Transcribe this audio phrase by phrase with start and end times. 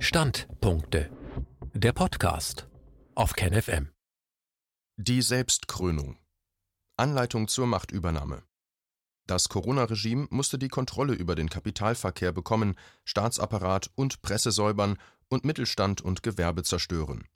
[0.00, 1.10] Standpunkte.
[1.74, 2.68] Der Podcast
[3.16, 3.90] auf KenFM.
[4.96, 6.16] Die Selbstkrönung.
[6.96, 8.44] Anleitung zur Machtübernahme.
[9.26, 14.98] Das Corona-Regime musste die Kontrolle über den Kapitalverkehr bekommen, Staatsapparat und Presse säubern
[15.28, 17.26] und Mittelstand und Gewerbe zerstören.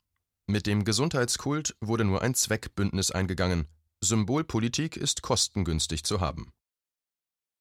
[0.47, 3.67] Mit dem Gesundheitskult wurde nur ein Zweckbündnis eingegangen.
[4.01, 6.53] Symbolpolitik ist kostengünstig zu haben.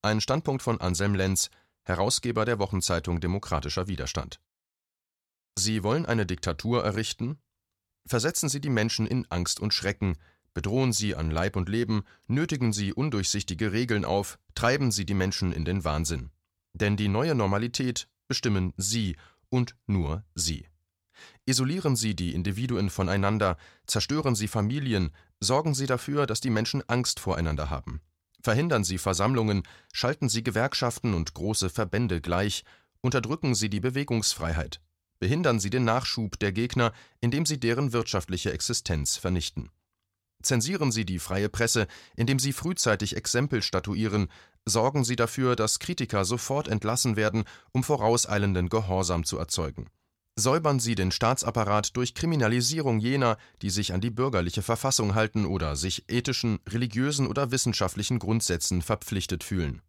[0.00, 1.50] Ein Standpunkt von Anselm Lenz,
[1.82, 4.38] Herausgeber der Wochenzeitung Demokratischer Widerstand.
[5.56, 7.38] Sie wollen eine Diktatur errichten?
[8.06, 10.16] Versetzen Sie die Menschen in Angst und Schrecken,
[10.54, 15.52] bedrohen Sie an Leib und Leben, nötigen Sie undurchsichtige Regeln auf, treiben Sie die Menschen
[15.52, 16.30] in den Wahnsinn.
[16.72, 19.16] Denn die neue Normalität bestimmen Sie
[19.50, 20.66] und nur Sie.
[21.44, 27.20] Isolieren Sie die Individuen voneinander, zerstören Sie Familien, sorgen Sie dafür, dass die Menschen Angst
[27.20, 28.00] voreinander haben.
[28.42, 29.62] Verhindern Sie Versammlungen,
[29.92, 32.64] schalten Sie Gewerkschaften und große Verbände gleich,
[33.00, 34.80] unterdrücken Sie die Bewegungsfreiheit,
[35.22, 39.70] behindern Sie den Nachschub der Gegner, indem Sie deren wirtschaftliche Existenz vernichten.
[40.42, 44.26] Zensieren Sie die freie Presse, indem Sie frühzeitig Exempel statuieren,
[44.66, 49.86] sorgen Sie dafür, dass Kritiker sofort entlassen werden, um vorauseilenden Gehorsam zu erzeugen.
[50.34, 55.76] Säubern Sie den Staatsapparat durch Kriminalisierung jener, die sich an die bürgerliche Verfassung halten oder
[55.76, 59.82] sich ethischen, religiösen oder wissenschaftlichen Grundsätzen verpflichtet fühlen.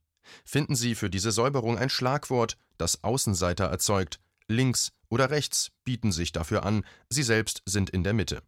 [0.45, 4.20] Finden Sie für diese Säuberung ein Schlagwort, das Außenseiter erzeugt.
[4.47, 8.42] Links oder rechts bieten sich dafür an, Sie selbst sind in der Mitte.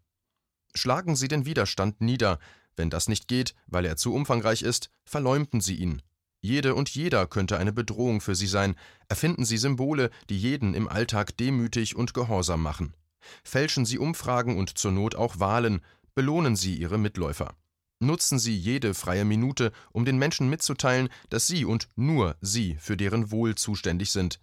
[0.73, 2.39] Schlagen Sie den Widerstand nieder.
[2.75, 6.01] Wenn das nicht geht, weil er zu umfangreich ist, verleumden Sie ihn.
[6.41, 8.75] Jede und jeder könnte eine Bedrohung für sie sein.
[9.07, 12.95] Erfinden Sie Symbole, die jeden im Alltag demütig und gehorsam machen.
[13.43, 15.81] Fälschen Sie Umfragen und zur Not auch Wahlen.
[16.15, 17.55] Belohnen Sie Ihre Mitläufer.
[17.99, 22.97] Nutzen Sie jede freie Minute, um den Menschen mitzuteilen, dass Sie und nur Sie für
[22.97, 24.39] deren Wohl zuständig sind.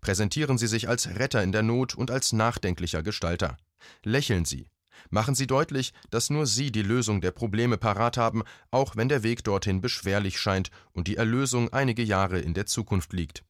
[0.00, 3.56] Präsentieren Sie sich als Retter in der Not und als nachdenklicher Gestalter.
[4.02, 4.66] Lächeln Sie,
[5.10, 9.22] Machen Sie deutlich, dass nur Sie die Lösung der Probleme parat haben, auch wenn der
[9.22, 13.44] Weg dorthin beschwerlich scheint und die Erlösung einige Jahre in der Zukunft liegt.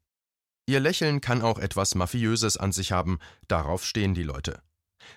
[0.67, 4.61] Ihr Lächeln kann auch etwas Mafiöses an sich haben, darauf stehen die Leute.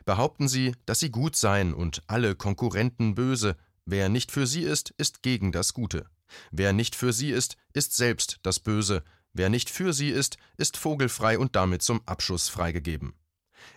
[0.06, 3.58] Behaupten Sie, dass Sie gut seien und alle Konkurrenten böse.
[3.86, 6.06] Wer nicht für Sie ist, ist gegen das Gute.
[6.52, 9.04] Wer nicht für Sie ist, ist selbst das Böse.
[9.34, 13.14] Wer nicht für Sie ist, ist vogelfrei und damit zum Abschuss freigegeben.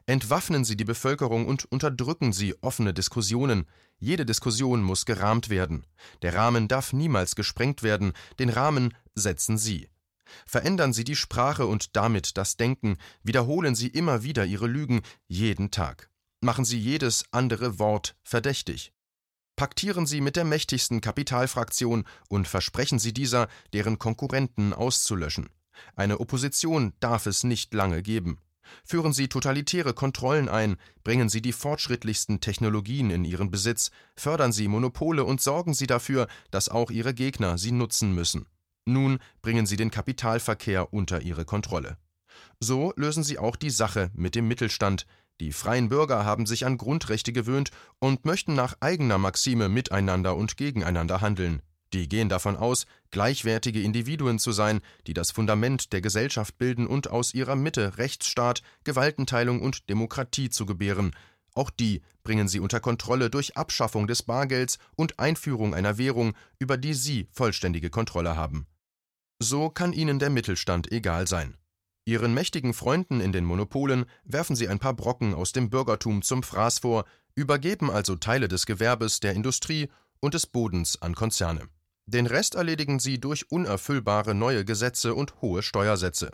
[0.06, 3.66] Entwaffnen Sie die Bevölkerung und unterdrücken Sie offene Diskussionen.
[3.98, 5.86] Jede Diskussion muss gerahmt werden.
[6.22, 9.88] Der Rahmen darf niemals gesprengt werden, den Rahmen setzen Sie.
[10.46, 15.70] Verändern Sie die Sprache und damit das Denken, wiederholen Sie immer wieder Ihre Lügen, jeden
[15.70, 16.08] Tag.
[16.40, 18.92] Machen Sie jedes andere Wort verdächtig.
[19.62, 25.50] Paktieren Sie mit der mächtigsten Kapitalfraktion und versprechen Sie dieser, deren Konkurrenten auszulöschen.
[25.94, 28.38] Eine Opposition darf es nicht lange geben.
[28.84, 34.66] Führen Sie totalitäre Kontrollen ein, bringen Sie die fortschrittlichsten Technologien in Ihren Besitz, fördern Sie
[34.66, 38.46] Monopole und sorgen Sie dafür, dass auch Ihre Gegner sie nutzen müssen.
[38.84, 41.98] Nun bringen Sie den Kapitalverkehr unter Ihre Kontrolle.
[42.58, 45.06] So lösen Sie auch die Sache mit dem Mittelstand.
[45.42, 50.56] Die freien Bürger haben sich an Grundrechte gewöhnt und möchten nach eigener Maxime miteinander und
[50.56, 51.62] gegeneinander handeln.
[51.92, 57.10] Die gehen davon aus, gleichwertige Individuen zu sein, die das Fundament der Gesellschaft bilden und
[57.10, 61.10] aus ihrer Mitte Rechtsstaat, Gewaltenteilung und Demokratie zu gebären.
[61.54, 66.76] Auch die bringen sie unter Kontrolle durch Abschaffung des Bargelds und Einführung einer Währung, über
[66.76, 68.68] die sie vollständige Kontrolle haben.
[69.40, 71.56] So kann ihnen der Mittelstand egal sein.
[72.04, 76.42] Ihren mächtigen Freunden in den Monopolen werfen sie ein paar Brocken aus dem Bürgertum zum
[76.42, 77.04] Fraß vor,
[77.36, 79.88] übergeben also Teile des Gewerbes, der Industrie
[80.20, 81.68] und des Bodens an Konzerne.
[82.06, 86.32] Den Rest erledigen sie durch unerfüllbare neue Gesetze und hohe Steuersätze.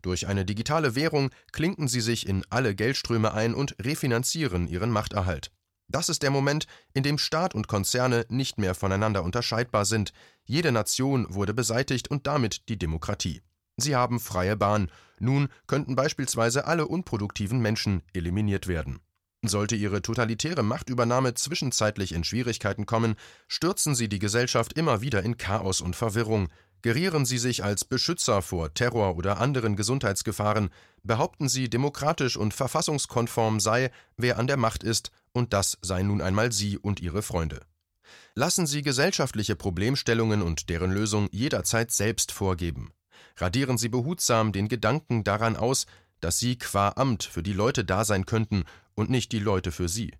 [0.00, 5.50] Durch eine digitale Währung klinken sie sich in alle Geldströme ein und refinanzieren ihren Machterhalt.
[5.88, 10.12] Das ist der Moment, in dem Staat und Konzerne nicht mehr voneinander unterscheidbar sind.
[10.44, 13.42] Jede Nation wurde beseitigt und damit die Demokratie.
[13.76, 14.90] Sie haben freie Bahn.
[15.18, 19.00] Nun könnten beispielsweise alle unproduktiven Menschen eliminiert werden.
[19.42, 23.16] Sollte ihre totalitäre Machtübernahme zwischenzeitlich in Schwierigkeiten kommen,
[23.46, 26.48] stürzen sie die Gesellschaft immer wieder in Chaos und Verwirrung,
[26.80, 30.70] gerieren sie sich als Beschützer vor Terror oder anderen Gesundheitsgefahren,
[31.02, 36.22] behaupten sie, demokratisch und verfassungskonform sei, wer an der Macht ist, und das seien nun
[36.22, 37.60] einmal sie und ihre Freunde.
[38.34, 42.92] Lassen Sie gesellschaftliche Problemstellungen und deren Lösung jederzeit selbst vorgeben.
[43.36, 45.86] Radieren Sie behutsam den Gedanken daran aus,
[46.20, 48.64] dass Sie qua Amt für die Leute da sein könnten
[48.94, 50.12] und nicht die Leute für sie.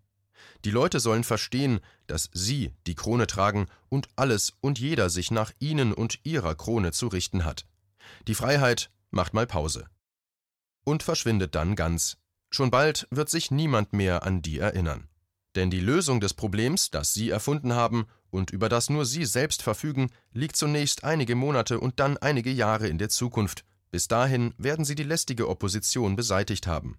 [0.65, 5.53] Die Leute sollen verstehen, dass sie die Krone tragen und alles und jeder sich nach
[5.59, 7.67] ihnen und ihrer Krone zu richten hat.
[8.27, 9.87] Die Freiheit macht mal Pause.
[10.87, 12.19] und verschwindet dann ganz.
[12.51, 15.09] Schon bald wird sich niemand mehr an die erinnern.
[15.55, 19.63] Denn die Lösung des Problems, das Sie erfunden haben und über das nur Sie selbst
[19.63, 23.65] verfügen, liegt zunächst einige Monate und dann einige Jahre in der Zukunft.
[23.93, 26.99] Bis dahin werden Sie die lästige Opposition beseitigt haben.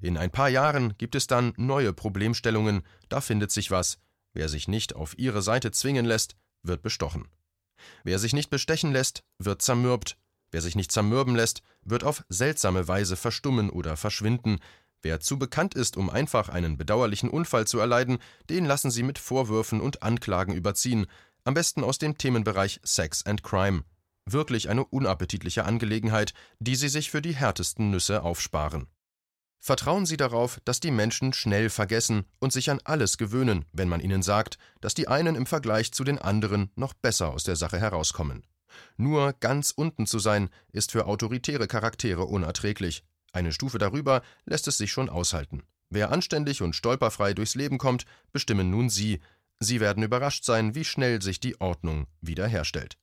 [0.00, 3.98] In ein paar Jahren gibt es dann neue Problemstellungen, da findet sich was.
[4.32, 7.28] Wer sich nicht auf Ihre Seite zwingen lässt, wird bestochen.
[8.02, 10.16] Wer sich nicht bestechen lässt, wird zermürbt.
[10.50, 14.60] Wer sich nicht zermürben lässt, wird auf seltsame Weise verstummen oder verschwinden.
[15.04, 18.16] Wer zu bekannt ist, um einfach einen bedauerlichen Unfall zu erleiden,
[18.48, 21.04] den lassen Sie mit Vorwürfen und Anklagen überziehen,
[21.44, 23.84] am besten aus dem Themenbereich Sex and Crime.
[24.24, 28.86] Wirklich eine unappetitliche Angelegenheit, die Sie sich für die härtesten Nüsse aufsparen.
[29.60, 34.00] Vertrauen Sie darauf, dass die Menschen schnell vergessen und sich an alles gewöhnen, wenn man
[34.00, 37.78] ihnen sagt, dass die einen im Vergleich zu den anderen noch besser aus der Sache
[37.78, 38.46] herauskommen.
[38.96, 43.04] Nur ganz unten zu sein, ist für autoritäre Charaktere unerträglich.
[43.34, 45.64] Eine Stufe darüber lässt es sich schon aushalten.
[45.90, 49.20] Wer anständig und stolperfrei durchs Leben kommt, bestimmen nun Sie.
[49.58, 52.96] Sie werden überrascht sein, wie schnell sich die Ordnung wiederherstellt.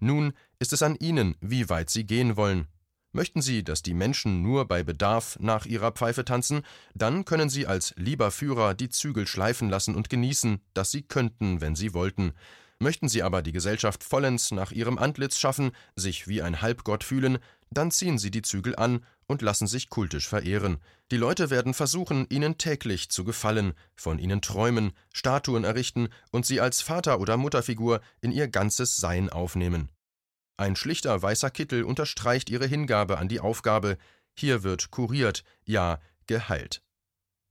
[0.00, 2.68] Nun ist es an Ihnen, wie weit Sie gehen wollen.
[3.12, 6.62] Möchten Sie, dass die Menschen nur bei Bedarf nach ihrer Pfeife tanzen,
[6.94, 11.60] dann können Sie als lieber Führer die Zügel schleifen lassen und genießen, dass Sie könnten,
[11.60, 12.32] wenn Sie wollten.
[12.78, 17.38] Möchten Sie aber die Gesellschaft vollends nach ihrem Antlitz schaffen, sich wie ein Halbgott fühlen,
[17.70, 20.78] dann ziehen Sie die Zügel an und lassen sich kultisch verehren.
[21.10, 26.60] Die Leute werden versuchen, Ihnen täglich zu gefallen, von Ihnen träumen, Statuen errichten und Sie
[26.60, 29.90] als Vater- oder Mutterfigur in ihr ganzes Sein aufnehmen.
[30.56, 33.98] Ein schlichter weißer Kittel unterstreicht Ihre Hingabe an die Aufgabe,
[34.34, 36.82] hier wird kuriert, ja, geheilt.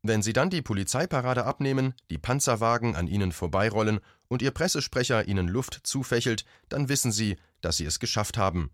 [0.01, 5.47] Wenn Sie dann die Polizeiparade abnehmen, die Panzerwagen an Ihnen vorbeirollen und Ihr Pressesprecher Ihnen
[5.47, 8.69] Luft zufächelt, dann wissen Sie, dass Sie es geschafft haben.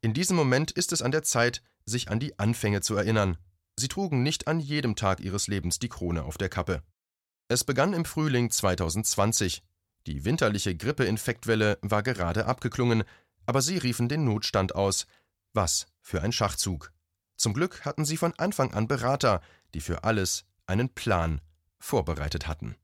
[0.00, 3.38] In diesem Moment ist es an der Zeit, sich an die Anfänge zu erinnern.
[3.76, 6.82] Sie trugen nicht an jedem Tag ihres Lebens die Krone auf der Kappe.
[7.48, 9.62] Es begann im Frühling 2020.
[10.06, 13.04] Die winterliche Grippeinfektwelle war gerade abgeklungen,
[13.46, 15.06] aber sie riefen den Notstand aus.
[15.52, 16.92] Was für ein Schachzug.
[17.36, 19.40] Zum Glück hatten sie von Anfang an Berater,
[19.74, 21.40] die für alles einen Plan
[21.78, 22.76] vorbereitet hatten.